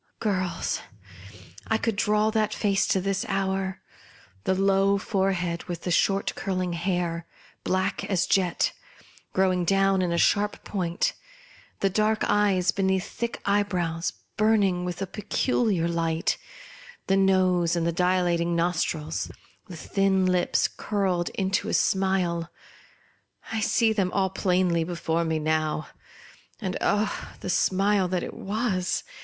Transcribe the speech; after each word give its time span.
Girls, 0.19 0.81
I 1.67 1.77
could 1.77 1.95
draw 1.95 2.31
that 2.31 2.55
face 2.55 2.87
to 2.87 2.99
this 2.99 3.23
hour! 3.29 3.83
The 4.45 4.55
low 4.55 4.97
fore 4.97 5.33
head, 5.33 5.65
with 5.65 5.83
the 5.83 5.91
short 5.91 6.33
curling 6.33 6.73
hair, 6.73 7.27
black 7.63 8.03
as 8.05 8.25
jet, 8.25 8.71
growing 9.31 9.63
down 9.63 10.01
in 10.01 10.11
a 10.11 10.17
sharp 10.17 10.63
point; 10.63 11.13
the 11.81 11.89
dark 11.91 12.23
eyes, 12.23 12.71
beneath 12.71 13.07
thick 13.11 13.43
eye 13.45 13.61
brows, 13.61 14.13
burning 14.37 14.85
with 14.85 15.03
a 15.03 15.05
peculiar 15.05 15.87
light; 15.87 16.35
the 17.05 17.15
nose 17.15 17.75
and 17.75 17.85
the 17.85 17.91
dilating 17.91 18.55
nostrils; 18.55 19.29
the 19.67 19.77
thin 19.77 20.25
lips, 20.25 20.67
curling 20.67 21.27
into 21.35 21.69
a 21.69 21.75
smile, 21.75 22.49
I 23.51 23.59
see 23.59 23.93
them 23.93 24.11
all 24.13 24.31
plainly 24.31 24.83
before 24.83 25.23
me 25.23 25.37
now. 25.37 25.89
And— 26.59 26.75
0, 26.81 27.07
the 27.41 27.51
smile 27.51 28.07
that 28.07 28.23
it 28.23 28.33
was 28.33 29.03